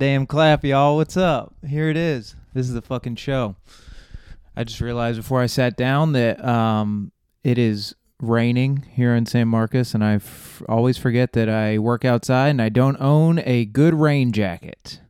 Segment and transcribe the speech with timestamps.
[0.00, 0.96] Damn clap, y'all.
[0.96, 1.54] What's up?
[1.68, 2.34] Here it is.
[2.54, 3.56] This is the fucking show.
[4.56, 7.12] I just realized before I sat down that um,
[7.44, 12.06] it is raining here in San Marcos, and I f- always forget that I work
[12.06, 15.00] outside and I don't own a good rain jacket.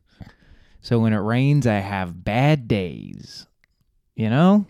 [0.81, 3.47] So when it rains, I have bad days,
[4.13, 4.65] you know?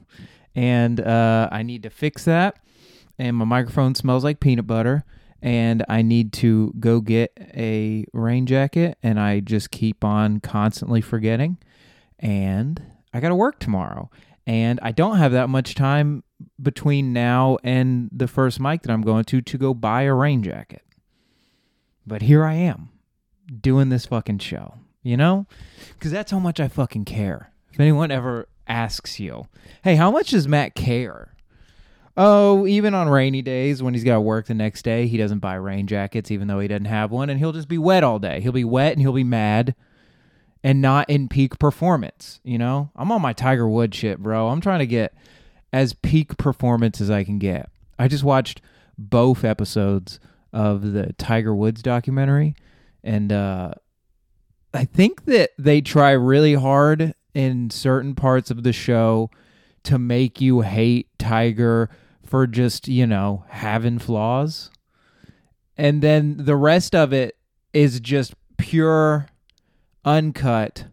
[0.53, 2.57] And uh, I need to fix that.
[3.17, 5.03] And my microphone smells like peanut butter
[5.41, 11.01] and I need to go get a rain jacket, and I just keep on constantly
[11.01, 11.57] forgetting.
[12.19, 12.81] And
[13.13, 14.09] I got to work tomorrow,
[14.45, 16.23] and I don't have that much time
[16.61, 20.43] between now and the first mic that I'm going to to go buy a rain
[20.43, 20.83] jacket.
[22.05, 22.89] But here I am
[23.61, 25.45] doing this fucking show, you know?
[25.93, 27.51] Because that's how much I fucking care.
[27.71, 29.47] If anyone ever asks you,
[29.83, 31.30] hey, how much does Matt care?
[32.17, 35.39] Oh, even on rainy days when he's got to work the next day, he doesn't
[35.39, 38.19] buy rain jackets even though he doesn't have one, and he'll just be wet all
[38.19, 38.41] day.
[38.41, 39.75] He'll be wet and he'll be mad
[40.63, 42.39] and not in peak performance.
[42.43, 44.49] You know, I'm on my Tiger Woods shit, bro.
[44.49, 45.13] I'm trying to get
[45.71, 47.69] as peak performance as I can get.
[47.97, 48.61] I just watched
[48.97, 50.19] both episodes
[50.51, 52.55] of the Tiger Woods documentary,
[53.03, 53.73] and uh,
[54.73, 59.29] I think that they try really hard in certain parts of the show
[59.83, 61.89] to make you hate Tiger
[62.25, 64.69] for just, you know, having flaws.
[65.77, 67.37] And then the rest of it
[67.73, 69.27] is just pure,
[70.05, 70.85] uncut,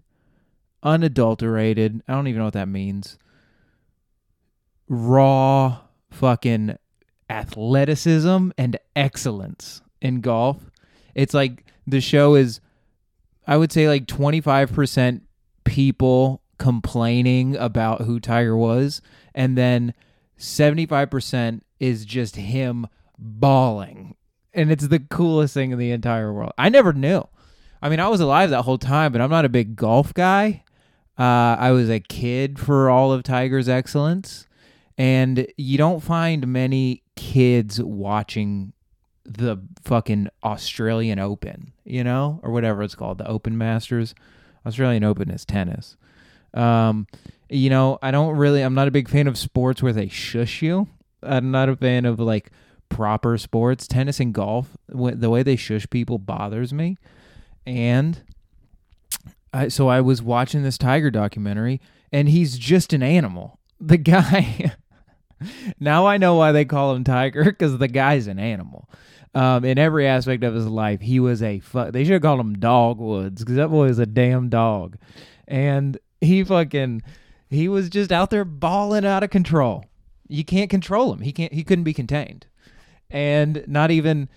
[0.83, 2.03] unadulterated.
[2.09, 3.19] I don't even know what that means.
[4.89, 5.81] Raw
[6.11, 6.79] fucking
[7.29, 10.71] athleticism and excellence in golf.
[11.15, 12.61] It's like the show is,
[13.47, 15.21] I would say, like 25%
[15.65, 19.01] people complaining about who Tiger was,
[19.35, 19.95] and then
[20.39, 22.87] 75% is just him
[23.19, 24.15] bawling.
[24.53, 26.53] And it's the coolest thing in the entire world.
[26.59, 27.27] I never knew.
[27.81, 30.65] I mean, I was alive that whole time, but I'm not a big golf guy.
[31.19, 34.47] Uh, I was a kid for all of Tiger's excellence.
[34.97, 38.73] And you don't find many kids watching
[39.25, 44.15] the fucking Australian Open, you know, or whatever it's called, the Open Masters.
[44.67, 45.97] Australian Open is tennis.
[46.55, 47.07] Um,
[47.49, 48.63] you know, I don't really.
[48.63, 50.89] I'm not a big fan of sports where they shush you.
[51.23, 52.51] I'm not a fan of like
[52.89, 53.87] proper sports.
[53.87, 56.97] Tennis and golf, the way they shush people bothers me.
[57.67, 58.23] And
[59.53, 61.81] I, so I was watching this tiger documentary,
[62.13, 63.59] and he's just an animal.
[63.81, 64.73] The guy.
[65.81, 68.89] now I know why they call him Tiger because the guy's an animal.
[69.35, 71.93] Um, in every aspect of his life, he was a fuck.
[71.93, 74.97] They should have called him Dogwoods because that boy is a damn dog.
[75.47, 77.03] And he fucking
[77.49, 79.85] he was just out there balling out of control.
[80.29, 81.21] You can't control him.
[81.21, 82.47] He can't he couldn't be contained.
[83.11, 84.29] And not even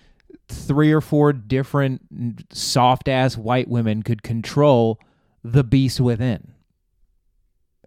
[0.48, 4.98] three or four different soft ass white women could control
[5.44, 6.54] the beast within.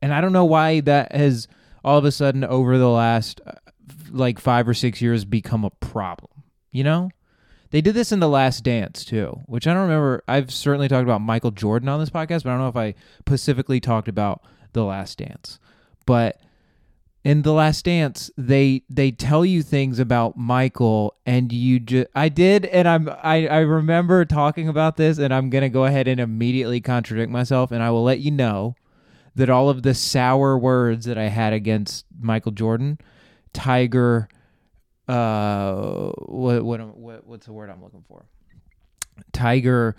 [0.02, 1.48] And I don't know why that has
[1.84, 3.54] all of a sudden over the last uh,
[4.12, 6.44] like 5 or 6 years become a problem.
[6.72, 7.10] You know?
[7.76, 10.24] They did this in The Last Dance too, which I don't remember.
[10.30, 12.96] I've certainly talked about Michael Jordan on this podcast, but I don't know if I
[13.28, 15.60] specifically talked about The Last Dance.
[16.06, 16.40] But
[17.26, 22.30] in The Last Dance, they they tell you things about Michael, and you just I
[22.30, 26.22] did, and I'm I I remember talking about this, and I'm gonna go ahead and
[26.22, 28.78] immediately contradict myself, and I will let you know
[29.36, 33.00] that all of the sour words that I had against Michael Jordan,
[33.52, 34.30] Tiger
[35.08, 38.26] uh what what what what's the word I'm looking for?
[39.32, 39.96] Tiger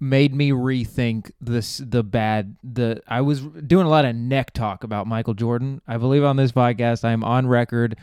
[0.00, 4.84] made me rethink this the bad the I was doing a lot of neck talk
[4.84, 5.80] about Michael Jordan.
[5.88, 7.96] I believe on this podcast I am on record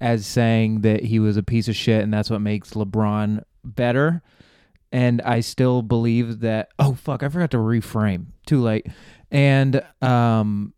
[0.00, 4.22] as saying that he was a piece of shit and that's what makes LeBron better.
[4.92, 8.26] And I still believe that oh fuck, I forgot to reframe.
[8.46, 8.86] Too late.
[9.30, 10.72] And um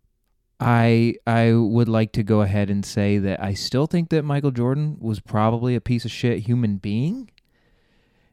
[0.60, 4.50] I I would like to go ahead and say that I still think that Michael
[4.50, 7.31] Jordan was probably a piece of shit human being.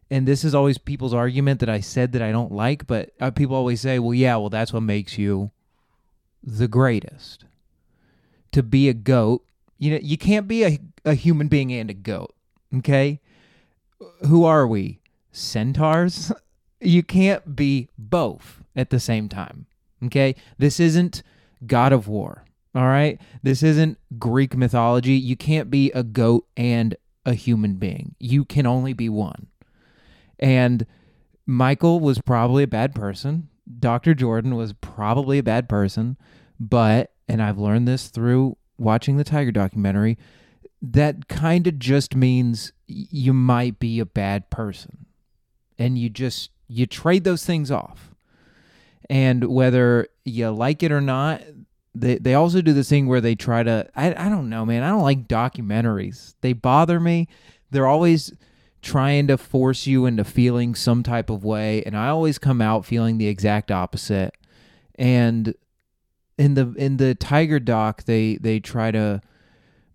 [0.10, 3.32] And this is always people's argument that I said that I don't like, but uh,
[3.32, 5.52] people always say, "Well, yeah, well that's what makes you
[6.44, 7.46] the greatest."
[8.54, 9.46] To be a goat,
[9.78, 12.34] you know, you can't be a a human being and a goat,
[12.76, 13.22] okay?
[14.28, 15.00] Who are we?
[15.32, 16.32] Centaurs?
[16.82, 19.66] you can't be both at the same time.
[20.04, 20.36] Okay?
[20.58, 21.24] This isn't
[21.66, 22.46] God of War.
[22.76, 23.20] All right?
[23.42, 25.14] This isn't Greek mythology.
[25.14, 26.96] You can't be a goat and
[27.26, 28.16] a human being.
[28.20, 29.48] You can only be one.
[30.40, 30.86] And
[31.46, 33.50] Michael was probably a bad person.
[33.80, 34.14] Dr.
[34.14, 36.18] Jordan was probably a bad person,
[36.60, 40.18] but and I've learned this through watching the Tiger documentary,
[40.82, 45.06] that kind of just means you might be a bad person.
[45.78, 48.14] And you just you trade those things off.
[49.10, 51.42] And whether you like it or not,
[51.96, 54.84] they they also do this thing where they try to I I don't know, man.
[54.84, 56.36] I don't like documentaries.
[56.42, 57.28] They bother me.
[57.72, 58.34] They're always
[58.82, 62.86] trying to force you into feeling some type of way and I always come out
[62.86, 64.36] feeling the exact opposite.
[64.96, 65.56] And
[66.38, 69.22] in the in the Tiger doc, they they try to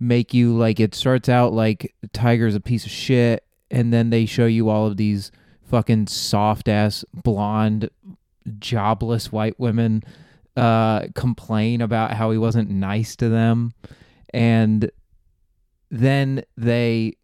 [0.00, 4.26] make you like it starts out like Tiger's a piece of shit and then they
[4.26, 5.31] show you all of these
[5.62, 7.88] fucking soft ass blonde
[8.59, 10.03] jobless white women
[10.56, 13.73] uh, complain about how he wasn't nice to them.
[14.35, 14.91] And
[15.91, 17.17] then they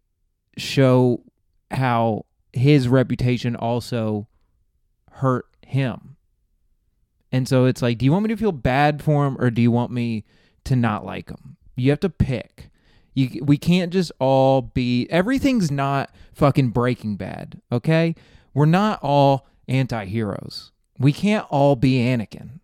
[0.57, 1.23] show
[1.71, 4.27] how his reputation also
[5.11, 6.17] hurt him.
[7.31, 9.61] And so it's like, do you want me to feel bad for him or do
[9.61, 10.25] you want me
[10.65, 11.57] to not like him?
[11.75, 12.69] You have to pick.
[13.13, 18.15] You, we can't just all be everything's not fucking breaking bad, okay?
[18.53, 20.71] We're not all anti-heroes.
[20.99, 22.59] We can't all be Anakin.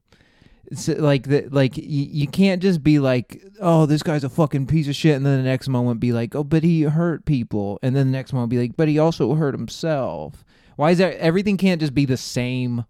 [0.87, 4.87] Like that like you, you can't just be like oh this guy's a fucking piece
[4.87, 7.95] of shit and then the next moment be like oh but he hurt people and
[7.95, 10.43] then the next moment be like but he also hurt himself.
[10.75, 12.85] Why is that everything can't just be the same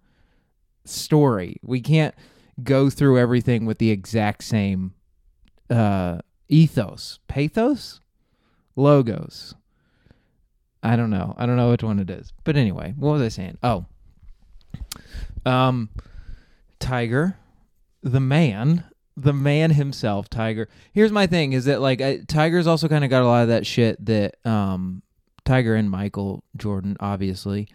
[0.85, 1.57] story.
[1.63, 2.15] We can't
[2.63, 4.93] go through everything with the exact same
[5.69, 7.19] uh ethos.
[7.27, 7.99] Pathos?
[8.77, 9.53] Logos.
[10.81, 11.35] I don't know.
[11.37, 12.31] I don't know which one it is.
[12.45, 13.57] But anyway what was i saying?
[13.61, 13.85] Oh
[15.45, 15.89] um
[16.79, 17.37] tiger
[18.05, 18.83] the man,
[19.17, 20.69] the man himself, Tiger.
[20.93, 23.47] Here's my thing: is that like I, Tiger's also kind of got a lot of
[23.49, 25.01] that shit that um,
[25.43, 27.67] Tiger and Michael Jordan obviously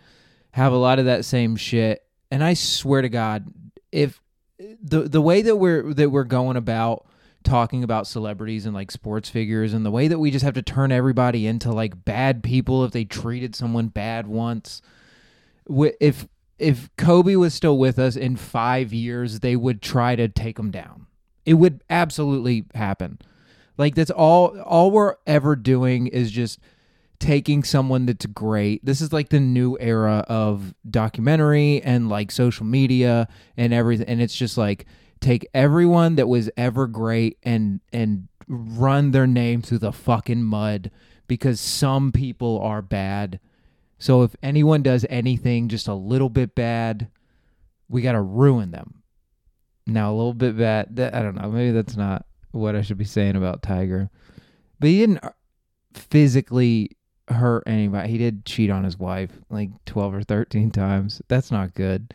[0.53, 2.03] have a lot of that same shit.
[2.31, 3.53] And I swear to God,
[3.91, 4.21] if
[4.59, 7.07] the the way that we're that we're going about
[7.43, 10.63] talking about celebrities and like sports figures and the way that we just have to
[10.63, 14.83] turn everybody into like bad people if they treated someone bad once
[16.01, 16.27] if
[16.61, 20.71] if Kobe was still with us in five years, they would try to take him
[20.71, 21.07] down.
[21.45, 23.19] It would absolutely happen.
[23.79, 26.59] Like that's all all we're ever doing is just
[27.19, 28.85] taking someone that's great.
[28.85, 34.21] This is like the new era of documentary and like social media and everything and
[34.21, 34.87] it's just like
[35.21, 40.91] take everyone that was ever great and and run their name through the fucking mud
[41.27, 43.39] because some people are bad
[44.01, 47.09] so if anyone does anything just a little bit bad,
[47.89, 49.03] we got to ruin them.
[49.87, 51.51] Now, a little bit bad, that, I don't know.
[51.51, 54.09] Maybe that's not what I should be saying about Tiger.
[54.79, 55.33] But he didn't uh,
[55.93, 56.97] physically
[57.29, 58.11] hurt anybody.
[58.11, 61.21] He did cheat on his wife like 12 or 13 times.
[61.29, 62.15] That's not good.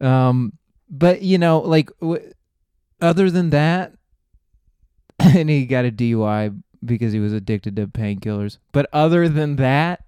[0.00, 0.54] Um,
[0.88, 2.32] but, you know, like, w-
[3.02, 3.92] other than that,
[5.18, 8.56] and he got a DUI because he was addicted to painkillers.
[8.72, 10.04] But other than that,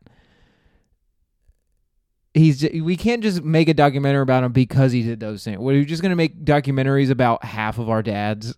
[2.34, 5.58] he's we can't just make a documentary about him because he did those things.
[5.58, 8.54] We're just gonna make documentaries about half of our dads.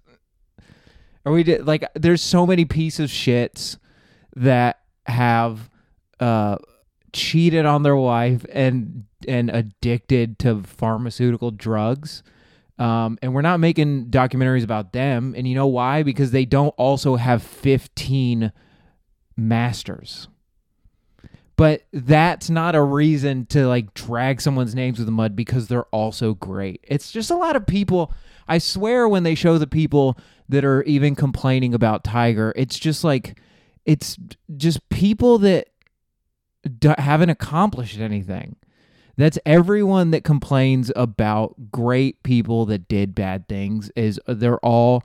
[1.24, 3.78] Are we did like there's so many pieces of shits
[4.36, 5.70] that have
[6.18, 6.56] uh
[7.12, 12.22] cheated on their wife and and addicted to pharmaceutical drugs.
[12.78, 15.34] Um, and we're not making documentaries about them.
[15.36, 16.02] And you know why?
[16.02, 18.52] Because they don't also have 15
[19.36, 20.28] masters
[21.60, 25.84] but that's not a reason to like drag someone's names through the mud because they're
[25.92, 26.82] also great.
[26.84, 28.14] It's just a lot of people.
[28.48, 30.16] I swear when they show the people
[30.48, 33.38] that are even complaining about Tiger, it's just like
[33.84, 34.16] it's
[34.56, 35.68] just people that
[36.78, 38.56] d- haven't accomplished anything.
[39.18, 45.04] That's everyone that complains about great people that did bad things is uh, they're all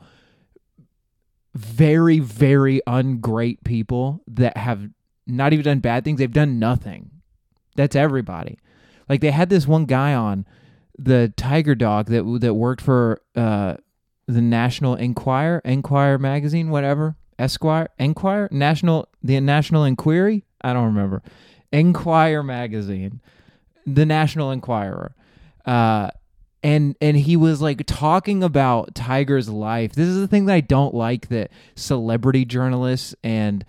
[1.53, 4.87] very very ungreat people that have
[5.27, 6.19] not even done bad things.
[6.19, 7.11] They've done nothing.
[7.75, 8.59] That's everybody.
[9.09, 10.45] Like they had this one guy on
[10.97, 13.75] the Tiger Dog that that worked for uh,
[14.27, 20.45] the National Enquirer, Enquirer magazine, whatever, Esquire, Enquirer, National, the National Inquiry.
[20.61, 21.21] I don't remember.
[21.71, 23.21] Enquirer magazine,
[23.85, 25.15] the National Enquirer.
[25.65, 26.09] Uh,
[26.63, 29.93] and and he was like talking about Tiger's life.
[29.93, 33.63] This is the thing that I don't like that celebrity journalists and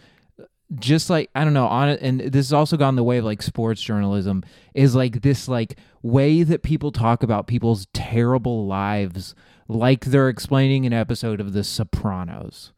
[0.74, 3.40] just like I don't know on and this has also gone the way of like
[3.40, 4.42] sports journalism
[4.74, 9.34] is like this like way that people talk about people's terrible lives
[9.68, 12.72] like they're explaining an episode of The Sopranos.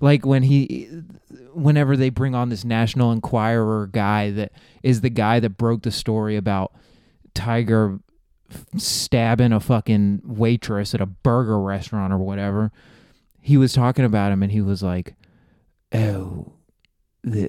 [0.00, 0.86] Like when he,
[1.52, 5.90] whenever they bring on this National Enquirer guy that is the guy that broke the
[5.90, 6.72] story about
[7.32, 8.00] Tiger
[8.76, 12.72] stabbing a fucking waitress at a burger restaurant or whatever,
[13.40, 15.14] he was talking about him and he was like,
[15.92, 16.53] "Oh,
[17.24, 17.48] the,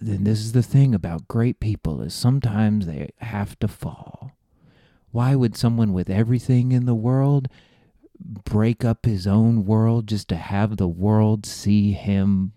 [0.00, 4.32] then this is the thing about great people is sometimes they have to fall.
[5.16, 7.48] why would someone with everything in the world
[8.44, 12.52] break up his own world just to have the world see him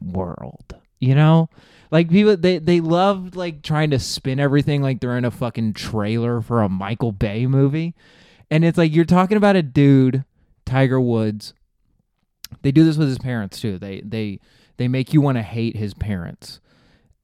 [0.00, 0.74] world?
[0.98, 1.48] You know?
[1.92, 5.74] Like people they they love like trying to spin everything like they're in a fucking
[5.74, 7.94] trailer for a Michael Bay movie.
[8.50, 10.24] And it's like you're talking about a dude,
[10.66, 11.54] Tiger Woods.
[12.62, 13.78] They do this with his parents too.
[13.78, 14.40] They they
[14.76, 16.60] they make you want to hate his parents.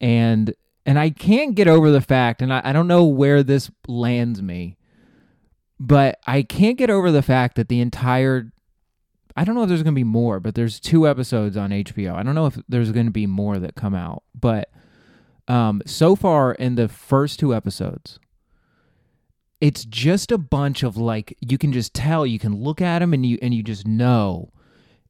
[0.01, 0.55] And
[0.87, 4.43] and I can't get over the fact, and I, I don't know where this lands
[4.43, 4.77] me,
[5.79, 8.51] but I can't get over the fact that the entire
[9.37, 12.15] I don't know if there's going to be more, but there's two episodes on HBO.
[12.15, 14.71] I don't know if there's going to be more that come out, but
[15.49, 18.19] um, so far in the first two episodes,
[19.61, 23.13] it's just a bunch of like you can just tell, you can look at them
[23.13, 24.53] and you and you just know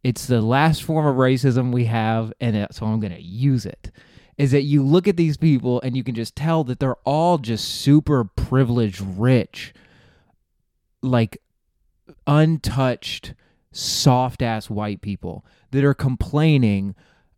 [0.02, 3.66] it's the last form of racism we have, and it, so I'm going to use
[3.66, 3.90] it.
[4.38, 7.36] Is that you look at these people and you can just tell that they're all
[7.36, 9.74] just super privileged, rich,
[11.02, 11.42] like
[12.26, 13.34] untouched
[13.72, 16.94] soft ass white people that are complaining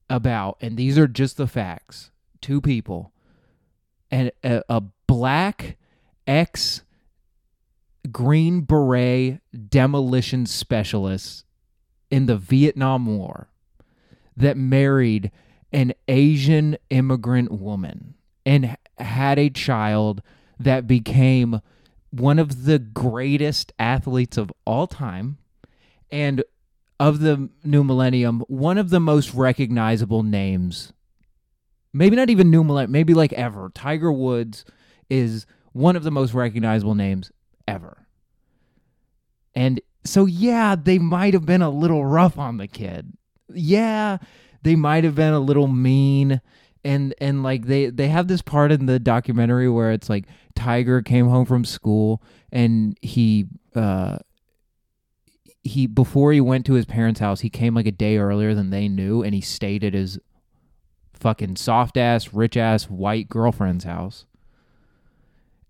[0.09, 3.12] about, and these are just the facts two people,
[4.11, 5.76] and a, a black
[6.26, 6.83] ex
[8.11, 9.40] Green Beret
[9.71, 11.45] demolition specialist
[12.12, 13.49] in the Vietnam War
[14.37, 15.33] that married
[15.73, 18.14] an Asian immigrant woman
[18.45, 20.23] and had a child
[20.61, 21.62] that became
[22.11, 25.38] one of the greatest athletes of all time
[26.11, 26.45] and
[27.00, 30.92] of the new millennium, one of the most recognizable names,
[31.95, 33.73] maybe not even new millennium, maybe like ever.
[33.75, 34.66] Tiger Woods
[35.09, 37.33] is one of the most recognizable names
[37.66, 38.07] ever.
[39.54, 43.12] And so, yeah, they might have been a little rough on the kid.
[43.52, 44.18] Yeah,
[44.62, 46.40] they might have been a little mean.
[46.85, 50.25] And and like they they have this part in the documentary where it's like
[50.56, 54.18] Tiger came home from school and he uh
[55.62, 58.71] he before he went to his parents' house, he came like a day earlier than
[58.71, 60.18] they knew, and he stayed at his
[61.14, 64.26] fucking soft ass, rich ass white girlfriend's house.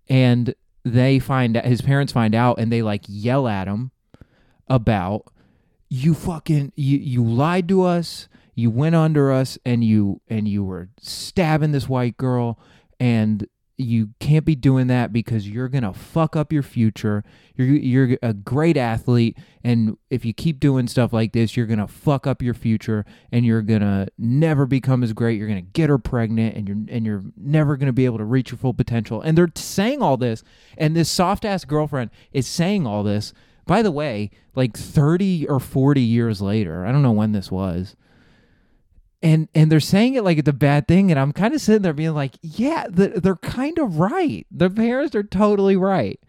[0.09, 3.91] And they find out his parents find out, and they like yell at him
[4.73, 5.31] about
[5.87, 10.63] you fucking you you lied to us, you went under us, and you and you
[10.63, 12.57] were stabbing this white girl,
[12.99, 17.23] and you can't be doing that because you're gonna fuck up your future.
[17.55, 21.87] You're you're a great athlete, and if you keep doing stuff like this, you're gonna
[21.87, 25.37] fuck up your future, and you're gonna never become as great.
[25.37, 28.49] You're gonna get her pregnant, and you're and you're never gonna be able to reach
[28.49, 29.21] your full potential.
[29.21, 30.43] And they're saying all this,
[30.75, 33.31] and this soft ass girlfriend is saying all this.
[33.65, 37.95] By the way, like thirty or forty years later, I don't know when this was
[39.23, 41.81] and and they're saying it like it's a bad thing and i'm kind of sitting
[41.81, 44.45] there being like yeah they're kind of right.
[44.51, 46.19] The parents are totally right.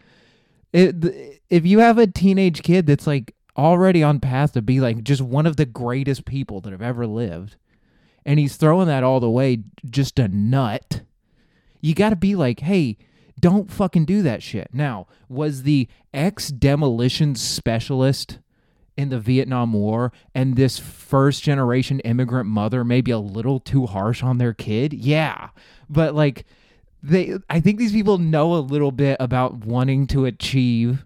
[0.73, 5.05] It, if you have a teenage kid that's like already on path to be like
[5.05, 7.57] just one of the greatest people that have ever lived
[8.25, 11.03] and he's throwing that all the way just a nut
[11.81, 12.97] you got to be like hey
[13.39, 18.39] don't fucking do that shit now was the ex demolition specialist
[18.97, 24.23] in the Vietnam War and this first generation immigrant mother maybe a little too harsh
[24.23, 24.93] on their kid.
[24.93, 25.51] Yeah.
[25.89, 26.45] But like
[27.03, 31.05] they I think these people know a little bit about wanting to achieve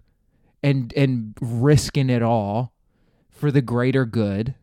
[0.61, 2.73] and and risking it all
[3.29, 4.55] for the greater good.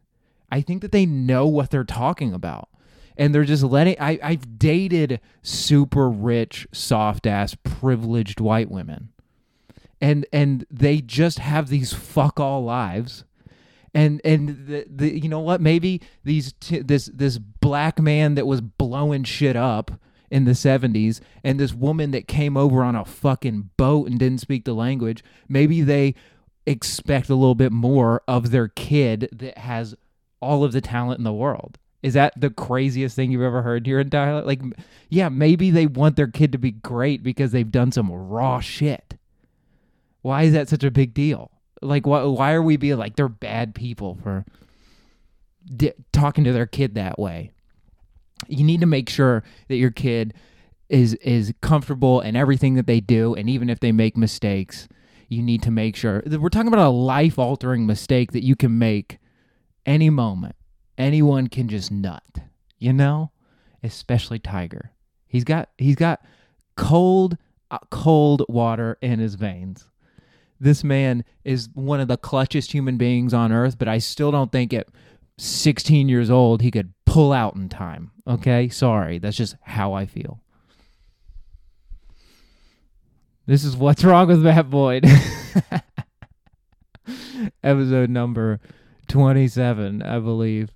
[0.50, 2.68] I think that they know what they're talking about.
[3.16, 9.10] And they're just letting I, I've dated super rich, soft ass, privileged white women.
[10.00, 13.24] And and they just have these fuck all lives.
[13.94, 15.60] And and the, the you know what?
[15.60, 19.92] Maybe these t- this this black man that was blowing shit up
[20.30, 24.40] in the 70s and this woman that came over on a fucking boat and didn't
[24.40, 26.14] speak the language maybe they
[26.66, 29.94] expect a little bit more of their kid that has
[30.40, 33.84] all of the talent in the world is that the craziest thing you've ever heard
[33.84, 34.46] your entire life?
[34.46, 34.62] Like,
[35.08, 39.16] yeah, maybe they want their kid to be great because they've done some raw shit.
[40.22, 41.50] Why is that such a big deal?
[41.82, 44.44] Like, why, why are we being like they're bad people for
[45.66, 47.50] di- talking to their kid that way?
[48.46, 50.32] You need to make sure that your kid
[50.88, 54.86] is is comfortable in everything that they do, and even if they make mistakes,
[55.28, 58.78] you need to make sure we're talking about a life altering mistake that you can
[58.78, 59.18] make
[59.84, 60.54] any moment.
[60.98, 62.40] Anyone can just nut,
[62.78, 63.30] you know,
[63.82, 64.92] especially Tiger.
[65.26, 66.22] He's got he's got
[66.76, 67.36] cold
[67.70, 69.88] uh, cold water in his veins
[70.60, 74.50] this man is one of the clutchest human beings on earth, but I still don't
[74.50, 74.88] think at
[75.38, 78.12] 16 years old he could pull out in time.
[78.26, 78.68] Okay?
[78.68, 79.18] Sorry.
[79.18, 80.40] That's just how I feel.
[83.46, 85.04] This is what's wrong with Matt Boyd.
[87.62, 88.58] Episode number
[89.08, 90.70] 27, I believe.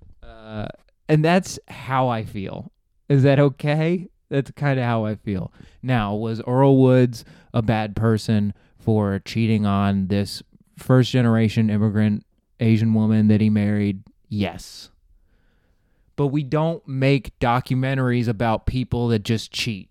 [0.51, 0.67] Uh,
[1.07, 2.73] and that's how I feel.
[3.07, 4.09] Is that okay?
[4.29, 5.53] That's kind of how I feel.
[5.81, 10.43] Now, was Earl Woods a bad person for cheating on this
[10.77, 12.25] first generation immigrant
[12.59, 14.03] Asian woman that he married?
[14.27, 14.89] Yes.
[16.17, 19.89] But we don't make documentaries about people that just cheat.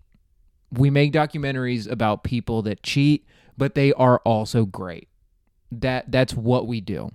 [0.71, 3.25] We make documentaries about people that cheat,
[3.57, 5.07] but they are also great.
[5.71, 7.09] That that's what we do.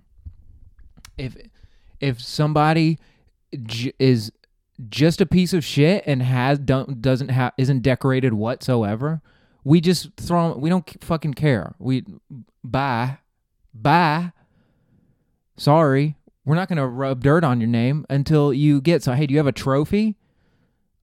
[1.16, 1.36] If
[2.00, 2.98] if somebody
[3.64, 4.32] j- is
[4.88, 9.22] just a piece of shit and has don't doesn't have isn't decorated whatsoever,
[9.64, 11.74] we just throw we don't fucking care.
[11.78, 12.04] We
[12.62, 13.18] bye
[13.74, 14.32] bye.
[15.56, 19.12] Sorry, we're not gonna rub dirt on your name until you get so.
[19.12, 20.16] Hey, do you have a trophy?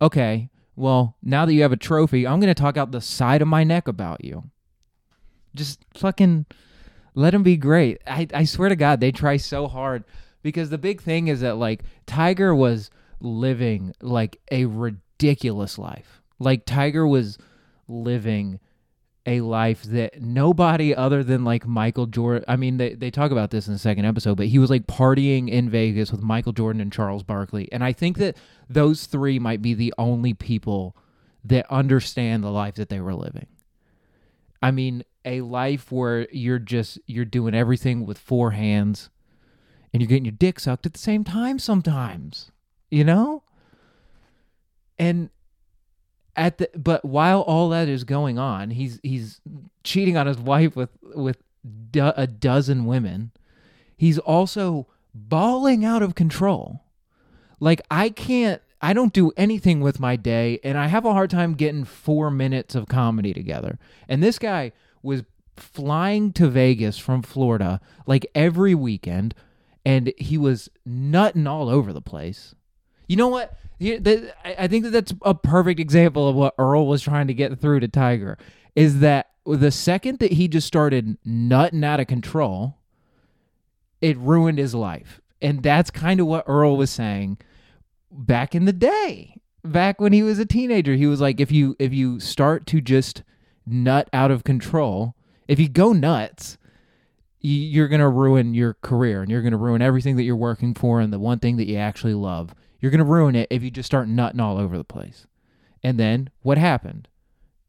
[0.02, 3.48] Okay, well now that you have a trophy, I'm gonna talk out the side of
[3.48, 4.44] my neck about you.
[5.56, 6.46] Just fucking
[7.16, 8.02] let them be great.
[8.06, 10.04] I I swear to God, they try so hard
[10.44, 16.22] because the big thing is that like Tiger was living like a ridiculous life.
[16.38, 17.38] Like Tiger was
[17.88, 18.60] living
[19.26, 23.52] a life that nobody other than like Michael Jordan I mean they they talk about
[23.52, 26.82] this in the second episode but he was like partying in Vegas with Michael Jordan
[26.82, 28.36] and Charles Barkley and I think that
[28.70, 30.98] those three might be the only people
[31.46, 33.48] that understand the life that they were living.
[34.62, 39.10] I mean a life where you're just you're doing everything with four hands
[39.94, 42.52] and you're getting your dick sucked at the same time sometimes.
[42.90, 43.44] You know?
[44.98, 45.30] And
[46.36, 49.40] at the but while all that is going on, he's he's
[49.84, 51.38] cheating on his wife with with
[51.92, 53.32] do, a dozen women.
[53.96, 56.82] He's also bawling out of control.
[57.60, 61.30] Like I can't I don't do anything with my day and I have a hard
[61.30, 63.80] time getting 4 minutes of comedy together.
[64.10, 64.72] And this guy
[65.02, 65.24] was
[65.56, 69.36] flying to Vegas from Florida like every weekend
[69.86, 72.56] and he was nutting all over the place.
[73.08, 73.58] You know what?
[73.82, 77.82] I think that that's a perfect example of what Earl was trying to get through
[77.82, 78.38] to Tiger.
[78.76, 82.78] Is that the second that he just started nutting out of control,
[84.02, 85.20] it ruined his life.
[85.42, 87.38] And that's kind of what Earl was saying
[88.10, 89.36] back in the day.
[89.66, 92.82] Back when he was a teenager, he was like if you if you start to
[92.82, 93.24] just
[93.66, 95.16] nut out of control,
[95.48, 96.58] if you go nuts,
[97.44, 100.74] you're going to ruin your career and you're going to ruin everything that you're working
[100.74, 102.56] for and the one thing that you actually love.
[102.80, 105.28] You're going to ruin it if you just start nutting all over the place.
[105.84, 107.10] And then what happened?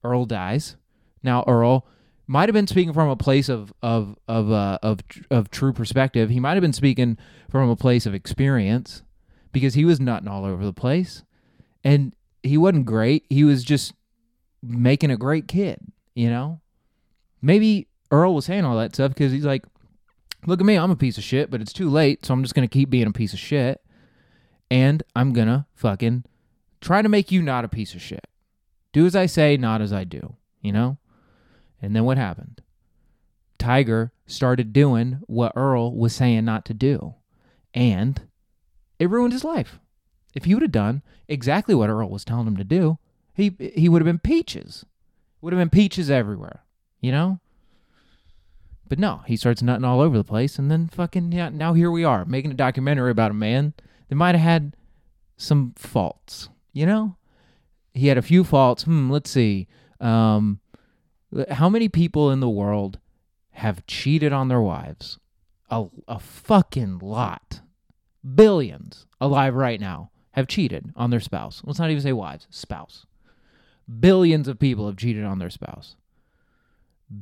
[0.04, 0.76] Earl dies.
[1.24, 1.87] Now Earl
[2.26, 6.30] might have been speaking from a place of of of uh, of of true perspective.
[6.30, 7.18] He might have been speaking
[7.50, 9.02] from a place of experience
[9.52, 11.24] because he was nutting all over the place,
[11.82, 13.24] and he wasn't great.
[13.28, 13.92] He was just
[14.62, 15.80] making a great kid,
[16.14, 16.60] you know.
[17.42, 19.64] Maybe Earl was saying all that stuff because he's like,
[20.46, 22.55] "Look at me, I'm a piece of shit, but it's too late, so I'm just
[22.55, 23.83] gonna keep being a piece of shit,
[24.70, 26.24] and I'm gonna fucking
[26.81, 28.27] try to make you not a piece of shit.
[28.92, 30.98] Do as I say, not as I do, you know."
[31.83, 32.62] And then what happened?
[33.59, 37.14] Tiger started doing what Earl was saying not to do,
[37.74, 38.22] and
[38.98, 39.81] it ruined his life.
[40.35, 42.98] If he would have done exactly what Earl was telling him to do,
[43.33, 44.85] he he would have been peaches.
[45.40, 46.62] Would have been peaches everywhere,
[47.00, 47.40] you know?
[48.94, 51.90] But no, he starts nutting all over the place and then fucking yeah, now here
[51.90, 53.74] we are making a documentary about a man
[54.09, 54.76] that might have had
[55.37, 57.16] some faults, you know?
[57.92, 58.85] He had a few faults.
[58.85, 59.66] Hmm, let's see.
[59.98, 60.61] Um
[61.50, 63.00] how many people in the world
[63.50, 65.18] have cheated on their wives?
[65.70, 67.62] A, a fucking lot.
[68.37, 71.62] Billions alive right now have cheated on their spouse.
[71.64, 73.07] Let's not even say wives, spouse.
[73.98, 75.96] Billions of people have cheated on their spouse.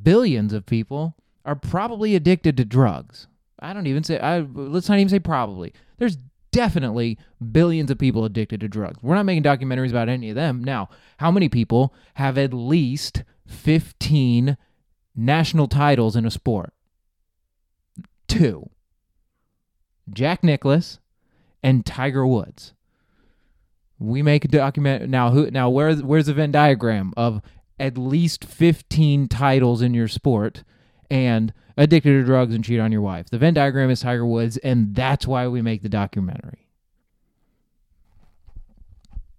[0.03, 3.27] Billions of people are probably addicted to drugs.
[3.59, 5.73] I don't even say I let's not even say probably.
[5.97, 6.17] There's
[6.51, 7.17] definitely
[7.51, 9.01] billions of people addicted to drugs.
[9.01, 10.63] We're not making documentaries about any of them.
[10.63, 14.55] Now, how many people have at least 15
[15.15, 16.73] national titles in a sport?
[18.27, 18.69] Two.
[20.11, 20.99] Jack Nicklaus
[21.61, 22.73] and Tiger Woods.
[23.99, 25.31] We make a document now.
[25.31, 25.69] Who now?
[25.69, 27.41] Where's where's the Venn diagram of
[27.79, 30.63] at least fifteen titles in your sport
[31.09, 33.29] and addicted to drugs and cheat on your wife?
[33.29, 36.67] The Venn diagram is Tiger Woods, and that's why we make the documentary.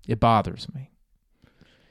[0.06, 0.90] It bothers me,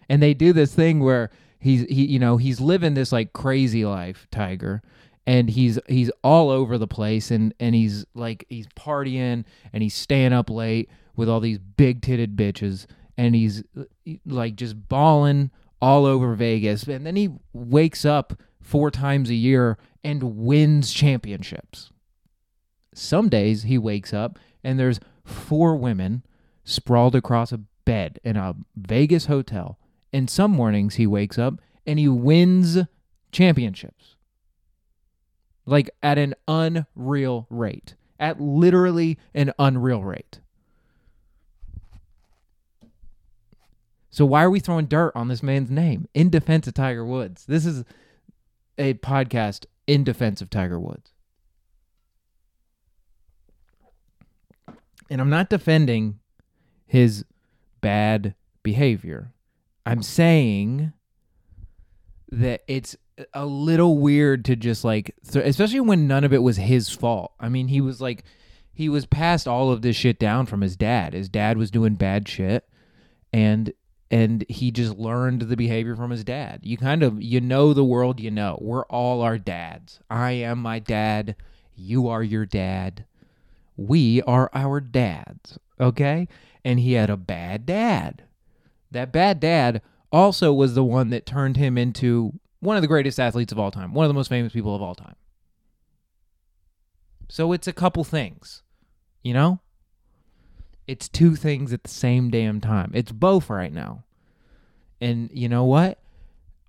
[0.07, 3.86] and they do this thing where he's he you know he's living this like crazy
[3.86, 4.83] life, Tiger,
[5.25, 9.95] and he's he's all over the place and and he's like he's partying and he's
[9.95, 12.86] staying up late with all these big titted bitches
[13.17, 13.63] and he's
[14.25, 16.83] like just balling all over Vegas.
[16.83, 18.33] And then he wakes up
[18.63, 21.91] four times a year and wins championships.
[22.95, 26.23] Some days he wakes up and there's four women
[26.63, 29.78] sprawled across a bed in a Vegas hotel.
[30.12, 32.78] And some mornings he wakes up and he wins
[33.32, 34.15] championships.
[35.65, 37.95] Like at an unreal rate.
[38.19, 40.39] At literally an unreal rate.
[44.10, 47.45] So why are we throwing dirt on this man's name in defense of Tiger Woods?
[47.47, 47.84] This is
[48.77, 51.12] a podcast in defense of Tiger Woods.
[55.09, 56.19] And I'm not defending
[56.86, 57.25] his
[57.81, 59.33] bad behavior.
[59.86, 60.93] I'm saying
[62.31, 62.95] that it's
[63.33, 67.33] a little weird to just like, th- especially when none of it was his fault.
[67.39, 68.23] I mean, he was like,
[68.73, 71.13] he was passed all of this shit down from his dad.
[71.13, 72.67] His dad was doing bad shit,
[73.31, 73.71] and
[74.13, 76.60] and he just learned the behavior from his dad.
[76.62, 78.60] You kind of you know the world you know.
[78.62, 80.02] We're all our dads.
[80.08, 81.36] I am my dad.
[81.76, 83.06] You are your dad.
[83.76, 85.58] We are our dads.
[85.80, 86.28] Okay?
[86.63, 88.26] And he had a bad dad.
[88.91, 93.19] That bad dad also was the one that turned him into one of the greatest
[93.19, 95.15] athletes of all time, one of the most famous people of all time.
[97.30, 98.62] So it's a couple things,
[99.23, 99.60] you know?
[100.87, 102.91] It's two things at the same damn time.
[102.93, 104.03] It's both right now.
[104.99, 105.99] And you know what?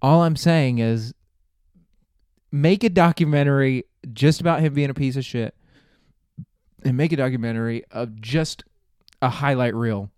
[0.01, 1.15] All I'm saying is
[2.53, 5.55] make a documentary just about him being a piece of shit
[6.85, 8.65] and make a documentary of just
[9.23, 10.11] a highlight reel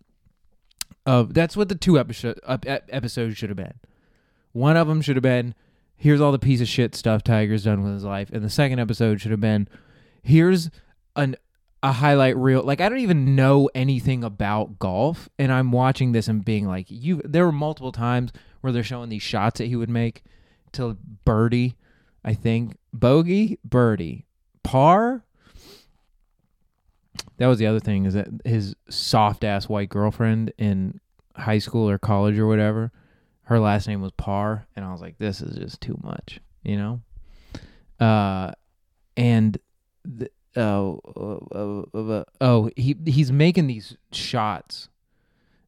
[1.07, 3.75] of that's what the two episode, episodes should have been.
[4.53, 5.55] One of them should have been
[5.97, 8.79] here's all the piece of shit stuff Tiger's done with his life, and the second
[8.79, 9.69] episode should have been
[10.23, 10.71] here's
[11.15, 11.37] an
[11.87, 12.65] a highlight reel.
[12.65, 16.87] Like I don't even know anything about golf, and I'm watching this and being like,
[16.89, 17.23] you.
[17.25, 20.25] There were multiple times where they're showing these shots that he would make
[20.73, 21.77] to birdie,
[22.25, 24.27] I think bogey, birdie,
[24.65, 25.23] par.
[27.37, 31.01] That was the other thing is that his soft ass white girlfriend in
[31.37, 32.91] high school or college or whatever,
[33.43, 36.77] her last name was Par, and I was like, this is just too much, you
[36.77, 37.01] know.
[38.05, 38.53] Uh,
[39.17, 39.57] and
[40.05, 44.89] the, oh, uh, oh, he he's making these shots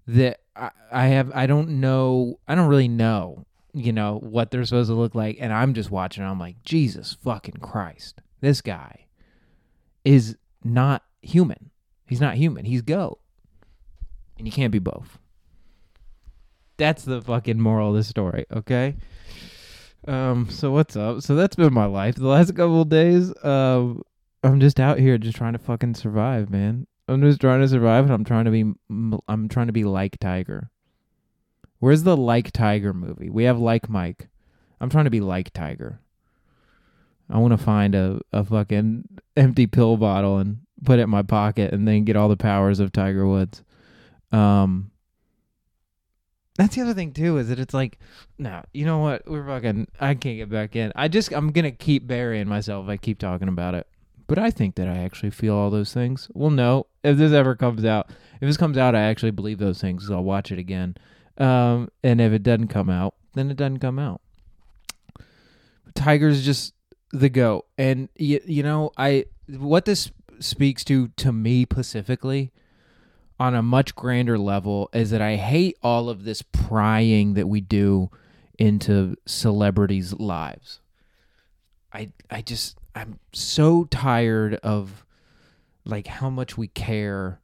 [0.06, 3.46] that I, I have I don't know I don't really know
[3.78, 5.36] you know what they're supposed to look like.
[5.40, 6.24] And I'm just watching.
[6.24, 8.20] I'm like Jesus fucking Christ.
[8.40, 9.06] This guy
[10.04, 11.70] is not human.
[12.06, 12.64] He's not human.
[12.64, 13.18] He's goat.
[14.36, 15.18] And you can't be both.
[16.76, 18.96] That's the fucking moral of the story okay?
[20.06, 21.22] Um so what's up?
[21.22, 22.14] So that's been my life.
[22.14, 24.02] The last couple days um
[24.42, 26.86] I'm just out here just trying to fucking survive, man.
[27.08, 28.72] I'm just trying to survive and I'm trying to be
[29.28, 30.70] I'm trying to be like Tiger.
[31.80, 33.30] Where's the like Tiger movie?
[33.30, 34.28] We have like Mike.
[34.80, 36.00] I'm trying to be like Tiger.
[37.30, 41.22] I want to find a, a fucking empty pill bottle and put it in my
[41.22, 43.64] pocket and then get all the powers of Tiger Woods.
[44.30, 44.92] Um
[46.56, 47.98] that's the other thing too, is that it's like,
[48.36, 49.28] no, you know what?
[49.30, 50.92] We're fucking I can't get back in.
[50.94, 53.86] I just I'm gonna keep burying myself I keep talking about it
[54.28, 56.28] but I think that I actually feel all those things.
[56.34, 59.80] Well, no, if this ever comes out, if this comes out, I actually believe those
[59.80, 60.06] things.
[60.06, 60.96] So I'll watch it again.
[61.38, 64.20] Um, and if it doesn't come out, then it doesn't come out.
[65.94, 66.74] Tiger's just
[67.10, 70.10] the go, and you, you know, I what this
[70.40, 72.52] speaks to to me specifically
[73.40, 77.60] on a much grander level is that I hate all of this prying that we
[77.60, 78.10] do
[78.58, 80.80] into celebrities' lives.
[81.92, 85.06] I I just I'm so tired of
[85.84, 87.40] like how much we care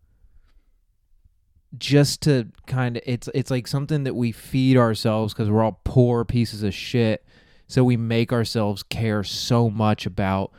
[1.78, 5.80] just to kind of it's it's like something that we feed ourselves cuz we're all
[5.84, 7.24] poor pieces of shit.
[7.68, 10.50] So we make ourselves care so much about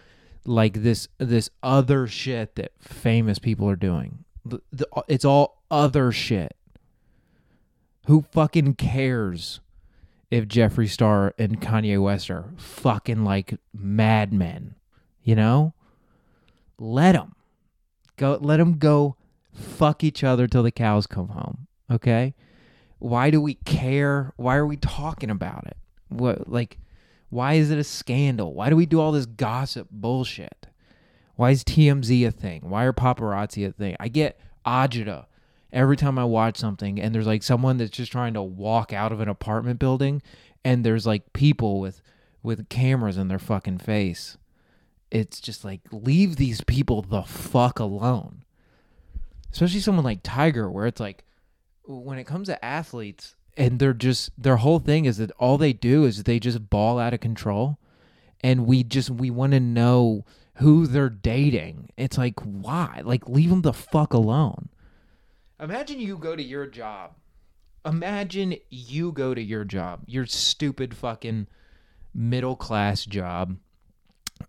[0.45, 4.23] like this this other shit that famous people are doing.
[4.45, 6.55] The, the, it's all other shit.
[8.08, 9.60] Who fucking cares
[10.31, 14.75] if Jeffree Star and Kanye West are fucking like madmen
[15.25, 15.73] you know?
[16.79, 17.35] Let them
[18.15, 18.38] go.
[18.39, 19.17] Let them go
[19.53, 21.67] fuck each other till the cows come home.
[21.91, 22.33] Okay?
[22.99, 24.33] Why do we care?
[24.38, 25.77] Why are we talking about it?
[26.07, 26.77] What like
[27.29, 28.53] why is it a scandal?
[28.53, 30.67] Why do we do all this gossip bullshit?
[31.35, 32.69] Why is TMZ a thing?
[32.69, 33.97] Why are paparazzi a thing?
[33.99, 35.25] I get agita
[35.73, 39.11] every time I watch something and there's like someone that's just trying to walk out
[39.11, 40.21] of an apartment building
[40.63, 42.01] and there's like people with
[42.41, 44.38] with cameras in their fucking face
[45.15, 48.43] it's just like leave these people the fuck alone.
[49.49, 51.23] Especially someone like Tiger, where it's like
[51.86, 55.71] when it comes to athletes, and they're just their whole thing is that all they
[55.71, 57.80] do is they just ball out of control.
[58.41, 60.25] And we just we want to know
[60.56, 61.91] who they're dating.
[61.95, 63.01] It's like why?
[63.06, 64.67] Like leave them the fuck alone.
[65.62, 67.13] Imagine you go to your job.
[67.86, 71.47] Imagine you go to your job your stupid fucking
[72.13, 73.58] middle class job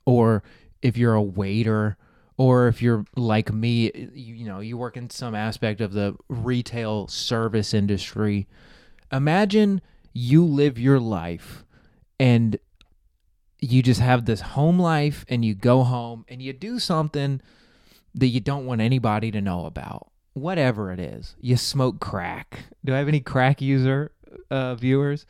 [0.05, 0.43] or
[0.83, 1.97] if you're a waiter
[2.37, 6.17] or if you're like me you, you know you work in some aspect of the
[6.29, 8.47] retail service industry.
[9.13, 9.81] Imagine
[10.13, 11.65] you live your life
[12.19, 12.59] and
[13.61, 17.41] you just have this home life and you go home and you do something
[18.15, 21.35] that you don't want anybody to know about whatever it is.
[21.41, 22.65] You smoke crack.
[22.85, 24.13] Do i have any crack user
[24.51, 25.27] uh, viewers?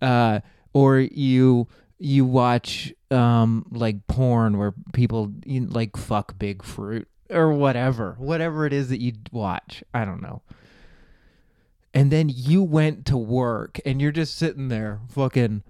[0.00, 0.40] Uh,
[0.72, 7.52] or you you watch um like porn where people you like fuck big fruit or
[7.52, 10.42] whatever whatever it is that you watch i don't know
[11.94, 15.62] and then you went to work and you're just sitting there fucking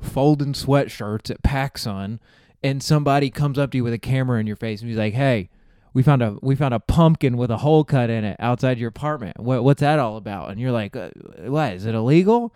[0.00, 2.20] folding sweatshirts at PacSun
[2.62, 5.14] and somebody comes up to you with a camera in your face and he's like,
[5.14, 5.50] "Hey,
[5.92, 8.88] we found a we found a pumpkin with a hole cut in it outside your
[8.88, 9.40] apartment.
[9.40, 11.10] What what's that all about?" And you're like, uh,
[11.46, 11.72] "What?
[11.74, 12.54] Is it illegal?"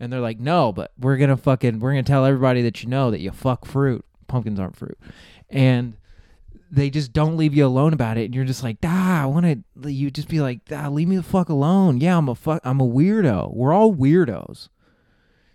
[0.00, 3.10] And they're like, "No, but we're to fucking we're to tell everybody that you know
[3.10, 4.04] that you fuck fruit.
[4.26, 4.98] Pumpkins aren't fruit."
[5.48, 5.96] And
[6.70, 8.24] they just don't leave you alone about it.
[8.24, 11.16] And you're just like ah i want to you just be like ah leave me
[11.16, 12.00] the fuck alone.
[12.00, 13.54] Yeah i'm a fuck i'm a weirdo.
[13.54, 14.68] We're all weirdos.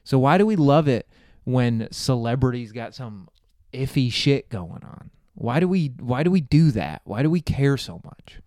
[0.04, 1.08] So why do we love it
[1.44, 3.28] when celebrities got some
[3.74, 5.12] iffy shit going on?
[5.36, 7.02] Why do we why do we do that?
[7.04, 8.40] Why do we care so much?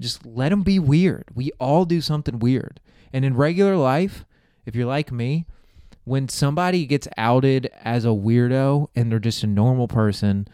[0.00, 1.24] Just let them be weird.
[1.34, 2.80] We all do something weird.
[3.12, 4.24] And in regular life
[4.68, 5.46] if you're like me
[6.04, 10.46] when somebody gets outed as a weirdo and they're just a normal person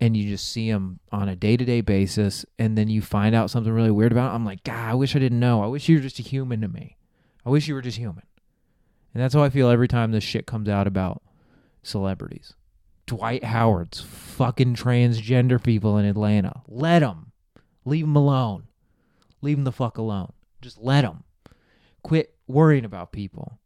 [0.00, 3.72] and you just see them on a day-to-day basis and then you find out something
[3.72, 5.62] really weird about it, i'm like god i wish i didn't know.
[5.62, 6.96] I wish you were just a human to me.
[7.46, 8.24] I wish you were just human.
[9.14, 11.22] And that's how i feel every time this shit comes out about
[11.84, 12.54] celebrities.
[13.06, 16.62] Dwight howard's fucking transgender people in atlanta.
[16.66, 17.30] Let them
[17.84, 18.64] leave them alone.
[19.42, 20.32] Leave them the fuck alone.
[20.60, 21.22] Just let them
[22.02, 23.58] quit worrying about people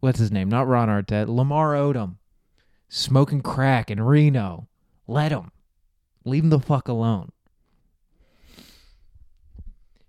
[0.00, 2.16] what's his name not ron artest lamar odom
[2.88, 4.68] smoking crack in reno
[5.06, 5.52] let him.
[6.24, 7.30] Leave him the fuck alone.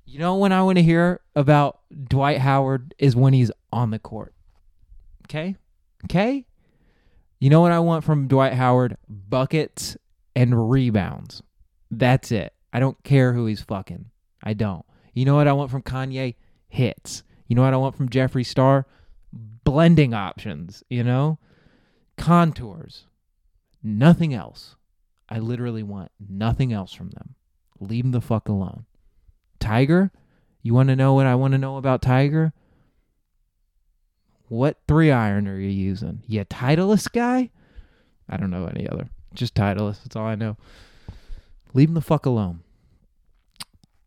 [0.05, 3.99] You know when I want to hear about Dwight Howard is when he's on the
[3.99, 4.33] court.
[5.25, 5.55] Okay?
[6.05, 6.45] Okay?
[7.39, 8.97] You know what I want from Dwight Howard?
[9.07, 9.97] Buckets
[10.35, 11.43] and rebounds.
[11.91, 12.53] That's it.
[12.73, 14.09] I don't care who he's fucking.
[14.41, 14.85] I don't.
[15.13, 16.35] You know what I want from Kanye?
[16.69, 17.23] Hits.
[17.47, 18.85] You know what I want from Jeffree Star?
[19.31, 21.39] Blending options, you know?
[22.17, 23.05] Contours.
[23.83, 24.75] Nothing else.
[25.29, 27.35] I literally want nothing else from them.
[27.79, 28.85] Leave them the fuck alone.
[29.59, 30.11] Tiger,
[30.61, 32.53] you want to know what I want to know about Tiger?
[34.47, 36.23] What three iron are you using?
[36.27, 37.51] You Titleist guy?
[38.29, 39.09] I don't know any other.
[39.33, 40.03] Just Titleist.
[40.03, 40.57] That's all I know.
[41.73, 42.61] Leave him the fuck alone.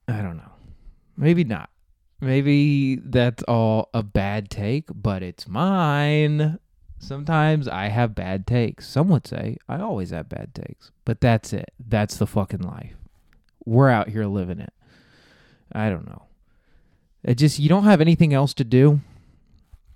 [0.09, 0.53] I don't know.
[1.17, 1.71] Maybe not.
[2.21, 6.59] Maybe that's all a bad take, but it's mine.
[6.99, 8.87] Sometimes I have bad takes.
[8.87, 11.73] Some would say I always have bad takes, but that's it.
[11.79, 12.95] That's the fucking life.
[13.65, 14.73] We're out here living it.
[15.73, 16.25] I don't know.
[17.23, 19.01] It just, you don't have anything else to do.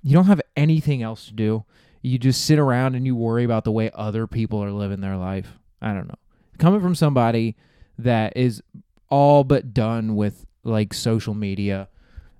[0.02, 1.64] You don't have anything else to do.
[2.00, 5.16] You just sit around and you worry about the way other people are living their
[5.16, 5.58] life.
[5.80, 6.18] I don't know.
[6.58, 7.56] Coming from somebody
[7.98, 8.62] that is
[9.10, 11.88] all but done with like social media,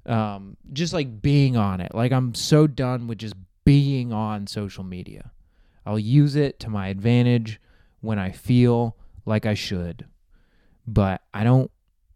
[0.07, 1.95] um, just like being on it.
[1.95, 5.31] Like I'm so done with just being on social media.
[5.87, 7.61] I'll use it to my advantage
[8.01, 10.07] when I feel like I should.
[10.87, 11.71] But I don't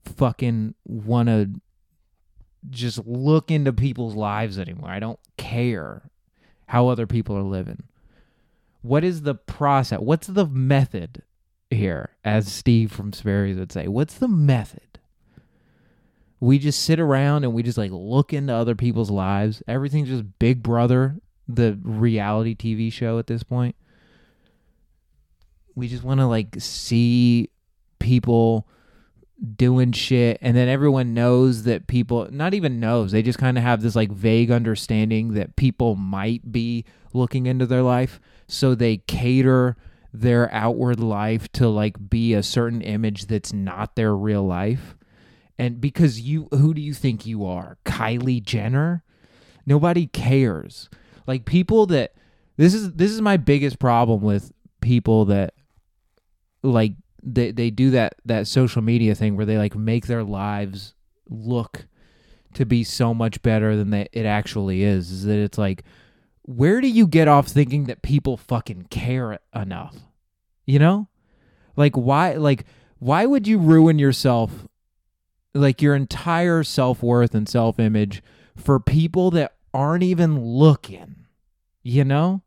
[0.04, 1.50] fucking want to
[2.70, 4.90] just look into people's lives anymore.
[4.90, 6.10] I don't care
[6.66, 7.84] how other people are living.
[8.82, 10.00] What is the process?
[10.00, 11.22] What's the method
[11.70, 13.88] here, as Steve from Sperry's would say?
[13.88, 14.87] What's the method?
[16.40, 19.62] We just sit around and we just like look into other people's lives.
[19.66, 21.16] Everything's just Big Brother
[21.48, 23.74] the reality TV show at this point.
[25.74, 27.50] We just want to like see
[27.98, 28.68] people
[29.56, 33.62] doing shit and then everyone knows that people not even knows they just kind of
[33.62, 38.96] have this like vague understanding that people might be looking into their life so they
[38.96, 39.76] cater
[40.12, 44.96] their outward life to like be a certain image that's not their real life
[45.58, 49.02] and because you who do you think you are Kylie Jenner
[49.66, 50.88] nobody cares
[51.26, 52.14] like people that
[52.56, 55.54] this is this is my biggest problem with people that
[56.62, 56.92] like
[57.22, 60.94] they they do that that social media thing where they like make their lives
[61.28, 61.86] look
[62.54, 65.10] to be so much better than they, it actually is.
[65.10, 65.84] Is that it's like,
[66.42, 69.96] where do you get off thinking that people fucking care enough?
[70.66, 71.08] You know,
[71.76, 72.34] like why?
[72.34, 72.64] Like
[72.98, 74.66] why would you ruin yourself,
[75.58, 78.22] like your entire self worth and self image,
[78.56, 81.26] for people that aren't even looking?
[81.82, 82.42] You know,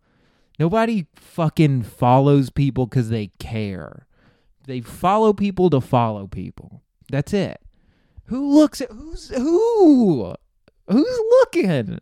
[0.60, 4.08] nobody fucking follows people because they care.
[4.68, 6.82] They follow people to follow people.
[7.10, 7.60] That's it.
[8.26, 10.36] Who looks at who's who?
[10.88, 12.00] Who's looking?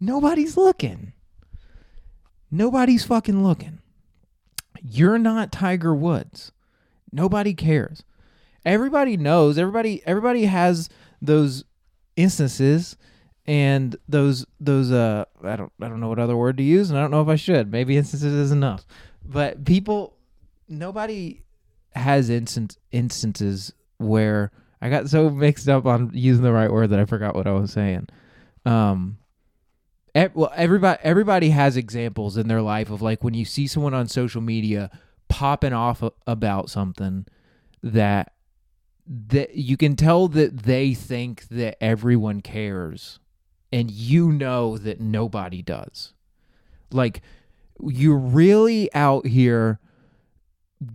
[0.00, 1.12] Nobody's looking.
[2.50, 3.80] Nobody's fucking looking.
[4.82, 6.52] You're not Tiger Woods.
[7.12, 8.04] Nobody cares.
[8.68, 9.56] Everybody knows.
[9.56, 10.90] Everybody everybody has
[11.22, 11.64] those
[12.16, 12.98] instances
[13.46, 16.98] and those those uh I don't I don't know what other word to use and
[16.98, 17.72] I don't know if I should.
[17.72, 18.86] Maybe instances is enough.
[19.24, 20.18] But people
[20.68, 21.40] nobody
[21.94, 24.52] has instant instances where
[24.82, 27.52] I got so mixed up on using the right word that I forgot what I
[27.52, 28.08] was saying.
[28.66, 29.16] Um
[30.34, 34.08] well everybody everybody has examples in their life of like when you see someone on
[34.08, 34.90] social media
[35.28, 37.24] popping off about something
[37.82, 38.34] that
[39.08, 43.18] that you can tell that they think that everyone cares
[43.72, 46.12] and you know that nobody does
[46.90, 47.22] like
[47.80, 49.78] you're really out here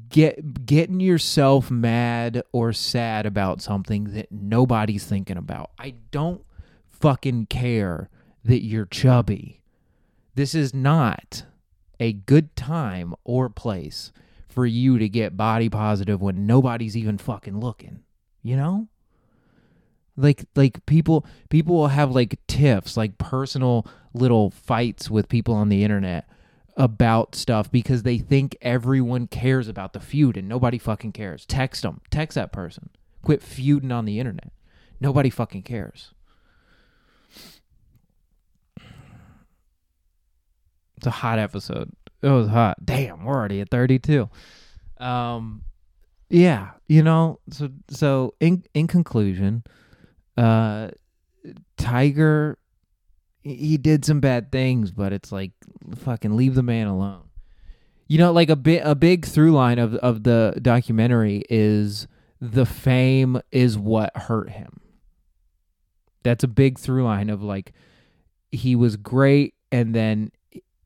[0.09, 6.43] get getting yourself mad or sad about something that nobody's thinking about i don't
[7.03, 8.09] fucking care
[8.45, 9.61] that you're chubby.
[10.35, 11.43] This is not
[11.99, 14.13] a good time or place
[14.53, 18.03] for you to get body positive when nobody's even fucking looking.
[18.41, 18.87] You know?
[20.15, 25.69] Like like people people will have like tiffs, like personal little fights with people on
[25.69, 26.29] the internet
[26.77, 31.45] about stuff because they think everyone cares about the feud and nobody fucking cares.
[31.45, 32.01] Text them.
[32.11, 32.89] Text that person.
[33.23, 34.51] Quit feuding on the internet.
[34.99, 36.13] Nobody fucking cares.
[40.97, 41.91] It's a hot episode.
[42.23, 42.77] It was hot.
[42.83, 44.29] Damn, we're already at 32.
[44.97, 45.63] Um
[46.29, 49.63] yeah, you know, so so in in conclusion,
[50.37, 50.89] uh
[51.77, 52.57] Tiger
[53.43, 55.51] he did some bad things, but it's like
[55.95, 57.23] fucking leave the man alone.
[58.07, 62.07] You know, like a bit a big through line of of the documentary is
[62.39, 64.79] the fame is what hurt him.
[66.23, 67.73] That's a big through line of like
[68.51, 70.31] he was great and then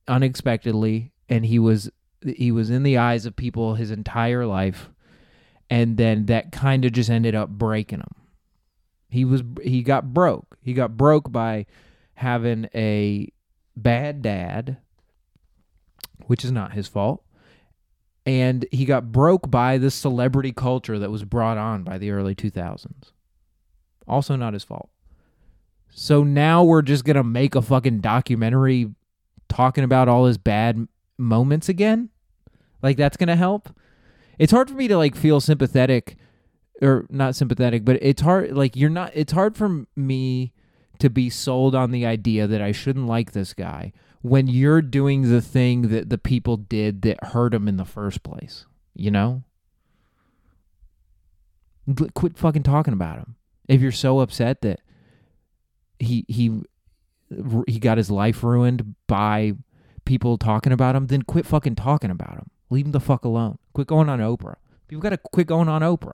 [0.08, 1.90] unexpectedly and he was
[2.36, 4.90] he was in the eyes of people his entire life
[5.70, 8.16] and then that kind of just ended up breaking him.
[9.10, 10.58] He was he got broke.
[10.62, 11.66] He got broke by
[12.16, 13.32] having a
[13.76, 14.78] bad dad
[16.26, 17.24] which is not his fault
[18.26, 22.34] and he got broke by the celebrity culture that was brought on by the early
[22.34, 23.12] 2000s
[24.08, 24.90] also not his fault.
[25.90, 28.94] So now we're just going to make a fucking documentary
[29.50, 30.88] talking about all his bad
[31.18, 32.10] moments again.
[32.82, 33.70] Like that's going to help.
[34.38, 36.18] It's hard for me to like feel sympathetic
[36.82, 40.54] or not sympathetic, but it's hard like you're not it's hard for me
[41.00, 45.30] to be sold on the idea that I shouldn't like this guy when you're doing
[45.30, 49.44] the thing that the people did that hurt him in the first place, you know?
[52.14, 53.36] Quit fucking talking about him.
[53.68, 54.82] If you're so upset that
[56.00, 56.62] he he
[57.68, 59.54] he got his life ruined by
[60.08, 62.50] people talking about him, then quit fucking talking about him.
[62.70, 63.60] Leave him the fuck alone.
[63.74, 64.56] Quit going on Oprah.
[64.88, 66.14] People got to quit going on Oprah.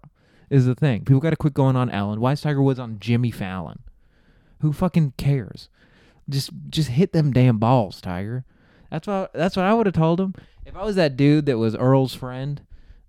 [0.50, 1.06] Is the thing.
[1.06, 2.20] People got to quit going on Ellen.
[2.20, 3.80] Why is Tiger Woods on Jimmy Fallon?
[4.60, 5.70] Who fucking cares?
[6.30, 8.46] Just just hit them damn balls, Tiger.
[8.92, 10.36] That's what that's what I would have told him.
[10.66, 12.62] If I was that dude that was Earl's friend,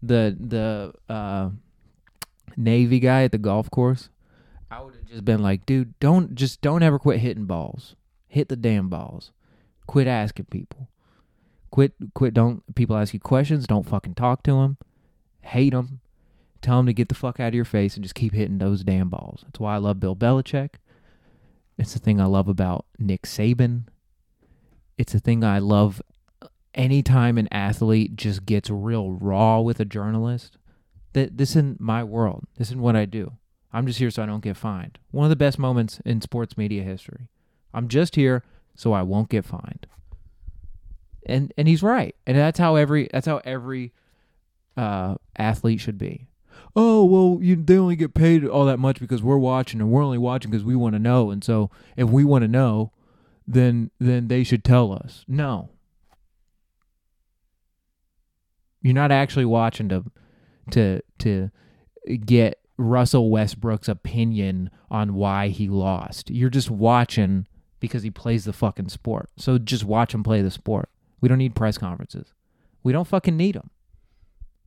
[0.03, 1.51] the the uh,
[2.57, 4.09] Navy guy at the golf course,
[4.71, 7.95] I would have just been like, dude, don't just don't ever quit hitting balls.
[8.27, 9.33] Hit the damn balls.
[9.87, 10.89] Quit asking people.
[11.71, 14.79] Quit quit don't people ask you questions, don't fucking talk to them.
[15.43, 16.01] Hate them.
[16.63, 18.85] Tell them to get the fuck out of your face and just keep hitting those
[18.85, 19.43] damn balls.
[19.45, 20.77] That's why I love Bill Belichick.
[21.77, 23.85] It's the thing I love about Nick Saban.
[24.97, 26.01] It's the thing I love
[26.75, 30.57] anytime an athlete just gets real raw with a journalist.
[31.13, 32.47] That this isn't my world.
[32.57, 33.33] This isn't what I do.
[33.73, 34.99] I'm just here so I don't get fined.
[35.11, 37.29] One of the best moments in sports media history.
[37.73, 38.45] I'm just here
[38.75, 39.87] so I won't get fined.
[41.27, 42.15] And and he's right.
[42.27, 43.93] And that's how every that's how every
[44.77, 46.29] uh, athlete should be.
[46.77, 50.03] Oh well, you they only get paid all that much because we're watching, and we're
[50.03, 51.31] only watching because we want to know.
[51.31, 52.93] And so, if we want to know,
[53.47, 55.25] then then they should tell us.
[55.29, 55.71] No,
[58.83, 60.05] you're not actually watching to
[60.73, 61.51] to to
[62.25, 66.31] get Russell Westbrook's opinion on why he lost.
[66.31, 67.47] You're just watching
[67.85, 69.31] because he plays the fucking sport.
[69.37, 70.89] So just watch him play the sport.
[71.21, 72.33] We don't need press conferences.
[72.83, 73.71] We don't fucking need them.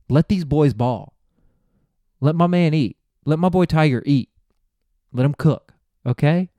[0.08, 1.14] Let these boys ball.
[2.20, 2.96] Let my man eat.
[3.24, 4.30] Let my boy Tiger eat.
[5.12, 5.74] Let him cook.
[6.06, 6.50] Okay?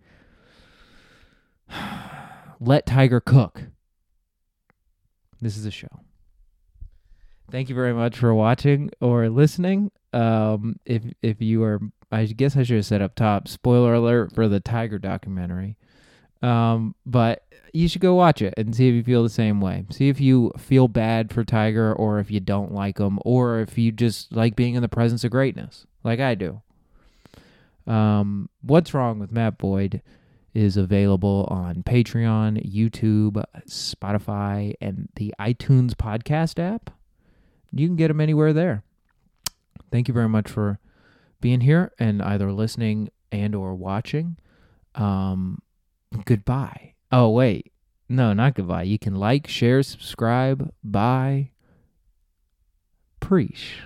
[2.59, 3.63] Let Tiger cook.
[5.41, 6.01] This is a show.
[7.51, 9.91] Thank you very much for watching or listening.
[10.13, 11.79] Um, if if you are,
[12.11, 13.47] I guess I should have said up top.
[13.47, 15.77] Spoiler alert for the Tiger documentary.
[16.41, 19.85] Um, but you should go watch it and see if you feel the same way.
[19.91, 23.77] See if you feel bad for Tiger or if you don't like him or if
[23.77, 26.61] you just like being in the presence of greatness, like I do.
[27.85, 30.01] Um, What's Wrong with Matt Boyd
[30.53, 36.91] is available on Patreon, YouTube, Spotify, and the iTunes podcast app.
[37.71, 38.83] You can get them anywhere there.
[39.91, 40.79] Thank you very much for
[41.41, 44.37] being here and either listening and or watching.
[44.95, 45.61] Um,
[46.25, 46.93] goodbye.
[47.11, 47.71] Oh wait,
[48.07, 48.83] no, not goodbye.
[48.83, 50.71] You can like, share, subscribe.
[50.83, 51.51] Bye.
[53.19, 53.83] Preach.